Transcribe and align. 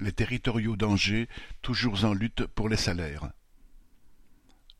Les 0.00 0.12
territoriaux 0.12 0.76
d'Angers, 0.76 1.28
toujours 1.60 2.04
en 2.04 2.14
lutte 2.14 2.46
pour 2.46 2.68
les 2.68 2.76
salaires. 2.76 3.32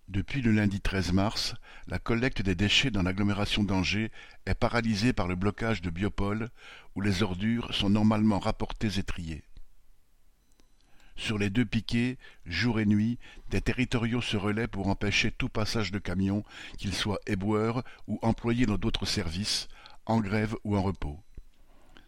Depuis 0.07 0.43
le 0.43 0.53
lundi 0.53 0.81
13 0.81 1.13
mars, 1.13 1.57
la 1.89 1.99
collecte 1.99 2.41
des 2.41 2.55
déchets 2.55 2.93
dans 2.93 3.03
l'agglomération 3.03 3.65
d'Angers 3.65 4.13
est 4.47 4.55
paralysée 4.55 5.13
par 5.13 5.27
le 5.27 5.35
blocage 5.35 5.83
de 5.83 5.91
Biopôle, 5.91 6.51
où 6.95 7.01
les 7.01 7.25
ordures 7.25 7.75
sont 7.75 7.91
normalement 7.91 8.39
rapportées 8.39 8.99
et 8.99 9.03
triées. 9.03 9.43
Sur 11.17 11.37
les 11.37 11.51
deux 11.51 11.67
piquets, 11.67 12.17
jour 12.47 12.79
et 12.79 12.87
nuit, 12.87 13.19
des 13.51 13.61
territoriaux 13.61 14.23
se 14.23 14.37
relaient 14.37 14.69
pour 14.69 14.87
empêcher 14.87 15.33
tout 15.33 15.49
passage 15.49 15.91
de 15.91 15.99
camions, 15.99 16.45
qu'ils 16.77 16.95
soient 16.95 17.19
éboueurs 17.27 17.83
ou 18.07 18.21
employés 18.23 18.67
dans 18.67 18.79
d'autres 18.79 19.05
services, 19.05 19.67
en 20.07 20.21
grève 20.21 20.55
ou 20.63 20.77
en 20.77 20.83
repos. 20.83 21.19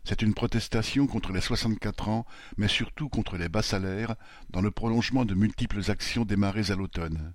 C'est 0.04 0.22
une 0.22 0.34
protestation 0.34 1.06
contre 1.06 1.32
les 1.32 1.40
64 1.40 2.08
ans, 2.08 2.26
mais 2.56 2.68
surtout 2.68 3.08
contre 3.08 3.36
les 3.36 3.48
bas 3.48 3.62
salaires, 3.62 4.16
dans 4.50 4.62
le 4.62 4.70
prolongement 4.70 5.24
de 5.24 5.34
multiples 5.34 5.90
actions 5.90 6.24
démarrées 6.24 6.70
à 6.70 6.76
l'automne. 6.76 7.34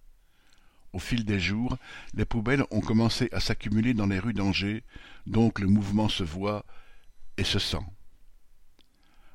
Au 0.94 1.00
fil 1.00 1.26
des 1.26 1.40
jours, 1.40 1.78
les 2.14 2.26
poubelles 2.26 2.64
ont 2.72 2.82
commencé 2.82 3.30
à 3.32 3.40
s'accumuler 3.40 3.94
dans 3.94 4.08
les 4.08 4.20
rues 4.20 4.34
d'Angers, 4.34 4.84
donc 5.28 5.60
le 5.60 5.68
mouvement 5.68 6.10
se 6.10 6.24
voit 6.24 6.66
et 7.38 7.44
se 7.44 7.60
sent. 7.60 7.86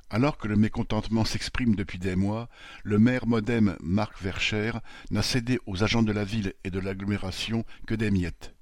Alors 0.08 0.38
que 0.38 0.48
le 0.48 0.56
mécontentement 0.56 1.24
s'exprime 1.24 1.76
depuis 1.76 1.98
des 1.98 2.16
mois, 2.16 2.48
le 2.82 2.98
maire 2.98 3.26
modem 3.26 3.76
Marc 3.80 4.20
Vercher 4.20 4.72
n'a 5.10 5.22
cédé 5.22 5.60
aux 5.66 5.84
agents 5.84 6.02
de 6.02 6.12
la 6.12 6.24
ville 6.24 6.54
et 6.64 6.70
de 6.70 6.80
l'agglomération 6.80 7.64
que 7.86 7.94
des 7.94 8.10
miettes 8.10 8.54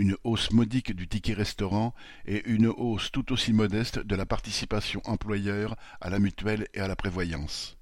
une 0.00 0.16
hausse 0.24 0.50
modique 0.50 0.96
du 0.96 1.06
ticket 1.06 1.34
restaurant 1.34 1.94
et 2.24 2.48
une 2.48 2.68
hausse 2.68 3.12
tout 3.12 3.32
aussi 3.34 3.52
modeste 3.52 3.98
de 3.98 4.16
la 4.16 4.24
participation 4.24 5.02
employeur 5.04 5.76
à 6.00 6.08
la 6.08 6.18
mutuelle 6.18 6.68
et 6.72 6.80
à 6.80 6.88
la 6.88 6.96
prévoyance. 6.96 7.76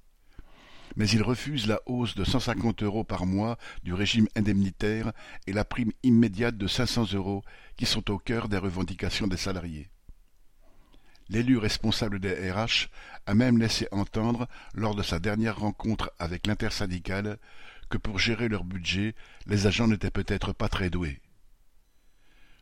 Mais 0.96 1.08
il 1.08 1.22
refuse 1.22 1.68
la 1.68 1.80
hausse 1.86 2.16
de 2.16 2.24
150 2.24 2.82
euros 2.82 3.04
par 3.04 3.24
mois 3.24 3.56
du 3.84 3.94
régime 3.94 4.26
indemnitaire 4.34 5.12
et 5.46 5.52
la 5.52 5.64
prime 5.64 5.92
immédiate 6.02 6.58
de 6.58 6.66
500 6.66 7.12
euros 7.12 7.44
qui 7.76 7.86
sont 7.86 8.10
au 8.10 8.18
cœur 8.18 8.48
des 8.48 8.58
revendications 8.58 9.28
des 9.28 9.36
salariés. 9.36 9.88
L'élu 11.28 11.56
responsable 11.56 12.18
des 12.18 12.50
RH 12.50 12.88
a 13.26 13.34
même 13.34 13.58
laissé 13.58 13.86
entendre, 13.92 14.48
lors 14.74 14.96
de 14.96 15.04
sa 15.04 15.20
dernière 15.20 15.60
rencontre 15.60 16.10
avec 16.18 16.48
l'intersyndicale, 16.48 17.38
que 17.90 17.98
pour 17.98 18.18
gérer 18.18 18.48
leur 18.48 18.64
budget, 18.64 19.14
les 19.46 19.68
agents 19.68 19.86
n'étaient 19.86 20.10
peut-être 20.10 20.52
pas 20.52 20.68
très 20.68 20.90
doués. 20.90 21.20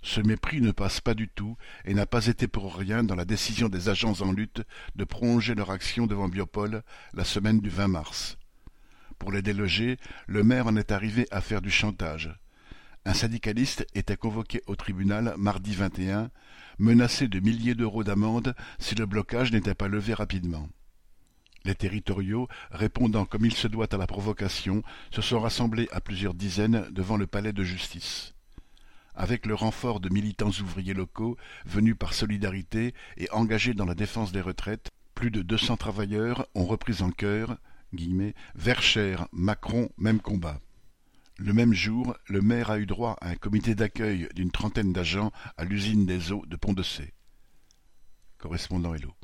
Ce 0.07 0.21
mépris 0.21 0.61
ne 0.61 0.71
passe 0.71 1.01
pas 1.01 1.15
du 1.15 1.27
tout 1.27 1.57
et 1.85 1.93
n'a 1.93 2.07
pas 2.07 2.29
été 2.29 2.47
pour 2.47 2.77
rien 2.77 3.03
dans 3.03 3.17
la 3.17 3.25
décision 3.25 3.69
des 3.69 3.89
agents 3.89 4.21
en 4.21 4.31
lutte 4.31 4.63
de 4.95 5.03
prolonger 5.03 5.57
leur 5.57 5.73
action 5.73 6.07
devant 6.07 6.29
Biopol 6.29 6.85
la 7.13 7.25
semaine 7.25 7.59
du 7.59 7.71
20 7.71 7.89
mars. 7.89 8.39
Pour 9.19 9.33
les 9.33 9.43
déloger, 9.43 9.99
le 10.29 10.45
maire 10.45 10.69
en 10.69 10.77
est 10.77 10.93
arrivé 10.93 11.27
à 11.33 11.41
faire 11.41 11.61
du 11.61 11.73
chantage. 11.73 12.33
Un 13.05 13.15
syndicaliste 13.15 13.85
était 13.95 14.17
convoqué 14.17 14.63
au 14.69 14.77
tribunal 14.77 15.35
mardi 15.39 15.75
21, 15.75 16.31
menacé 16.79 17.27
de 17.27 17.41
milliers 17.41 17.75
d'euros 17.75 18.05
d'amende 18.05 18.55
si 18.79 18.95
le 18.95 19.07
blocage 19.07 19.51
n'était 19.51 19.75
pas 19.75 19.89
levé 19.89 20.15
rapidement. 20.15 20.69
Les 21.65 21.75
territoriaux, 21.75 22.47
répondant 22.71 23.25
comme 23.25 23.45
il 23.45 23.55
se 23.55 23.67
doit 23.67 23.93
à 23.93 23.99
la 23.99 24.07
provocation, 24.07 24.85
se 25.11 25.21
sont 25.21 25.41
rassemblés 25.41 25.89
à 25.91 26.01
plusieurs 26.01 26.35
dizaines 26.35 26.87
devant 26.93 27.17
le 27.17 27.27
palais 27.27 27.53
de 27.53 27.65
justice 27.65 28.36
avec 29.17 29.47
le 29.47 29.55
renfort 29.55 30.01
de 30.01 30.09
militants 30.09 30.51
ouvriers 30.61 30.95
locaux 30.95 31.37
venus 31.65 31.97
par 31.99 32.15
solidarité 32.15 32.95
et 33.17 33.31
engagés 33.31 33.75
dans 33.75 33.87
la 33.87 33.95
défense 33.95 34.33
des 34.33 34.41
retraites, 34.41 34.91
plus 35.15 35.31
de 35.31 35.43
deux 35.43 35.59
cents 35.59 35.77
travailleurs 35.77 36.47
ont 36.55 36.67
repris 36.67 37.03
en 37.03 37.11
chœur 37.11 37.57
Verchères, 38.55 39.29
Macron, 39.33 39.89
même 39.97 40.21
combat. 40.21 40.61
Le 41.39 41.53
même 41.53 41.73
jour, 41.73 42.15
le 42.27 42.41
maire 42.41 42.71
a 42.71 42.79
eu 42.79 42.87
droit 42.87 43.17
à 43.21 43.29
un 43.29 43.37
comité 43.37 43.75
d'accueil 43.75 44.29
d'une 44.35 44.51
trentaine 44.51 44.93
d'agents 44.93 45.33
à 45.57 45.65
l'usine 45.65 46.07
des 46.07 46.33
eaux 46.33 46.45
de 46.47 46.57
Pont-de-Cé. 46.57 47.13
Correspondant 48.39 48.95
Hello. 48.95 49.15